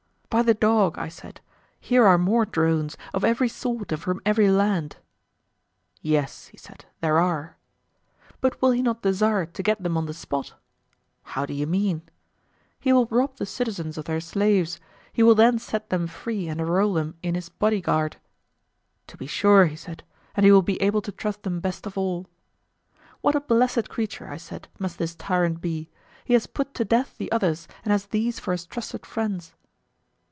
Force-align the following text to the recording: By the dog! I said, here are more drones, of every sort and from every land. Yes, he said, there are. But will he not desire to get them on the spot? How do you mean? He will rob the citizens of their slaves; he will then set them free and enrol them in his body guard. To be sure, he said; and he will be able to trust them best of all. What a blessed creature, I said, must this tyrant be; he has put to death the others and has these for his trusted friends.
By 0.33 0.43
the 0.43 0.53
dog! 0.53 0.97
I 0.97 1.09
said, 1.09 1.41
here 1.77 2.05
are 2.07 2.17
more 2.17 2.45
drones, 2.45 2.95
of 3.13 3.25
every 3.25 3.49
sort 3.49 3.91
and 3.91 4.01
from 4.01 4.21
every 4.25 4.49
land. 4.49 4.95
Yes, 5.99 6.47
he 6.47 6.55
said, 6.57 6.85
there 7.01 7.19
are. 7.19 7.57
But 8.39 8.61
will 8.61 8.71
he 8.71 8.81
not 8.81 9.01
desire 9.01 9.45
to 9.47 9.61
get 9.61 9.83
them 9.83 9.97
on 9.97 10.05
the 10.05 10.13
spot? 10.13 10.53
How 11.21 11.45
do 11.45 11.53
you 11.53 11.67
mean? 11.67 12.03
He 12.79 12.93
will 12.93 13.07
rob 13.07 13.35
the 13.35 13.45
citizens 13.45 13.97
of 13.97 14.05
their 14.05 14.21
slaves; 14.21 14.79
he 15.11 15.21
will 15.21 15.35
then 15.35 15.59
set 15.59 15.89
them 15.89 16.07
free 16.07 16.47
and 16.47 16.61
enrol 16.61 16.93
them 16.93 17.17
in 17.21 17.35
his 17.35 17.49
body 17.49 17.81
guard. 17.81 18.15
To 19.07 19.17
be 19.17 19.27
sure, 19.27 19.65
he 19.65 19.75
said; 19.75 20.01
and 20.33 20.45
he 20.45 20.51
will 20.53 20.61
be 20.61 20.81
able 20.81 21.01
to 21.01 21.11
trust 21.11 21.43
them 21.43 21.59
best 21.59 21.85
of 21.85 21.97
all. 21.97 22.29
What 23.19 23.35
a 23.35 23.41
blessed 23.41 23.89
creature, 23.89 24.29
I 24.31 24.37
said, 24.37 24.69
must 24.79 24.97
this 24.97 25.13
tyrant 25.13 25.59
be; 25.59 25.89
he 26.23 26.31
has 26.35 26.47
put 26.47 26.73
to 26.75 26.85
death 26.85 27.15
the 27.17 27.29
others 27.33 27.67
and 27.83 27.91
has 27.91 28.05
these 28.05 28.39
for 28.39 28.53
his 28.53 28.65
trusted 28.65 29.05
friends. 29.05 29.55